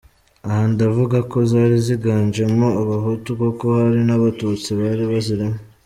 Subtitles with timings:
[0.47, 5.57] Aha ndavuga ko zari ziganjemo abahutu, kuko hari n’abatutsi bari bazirimo.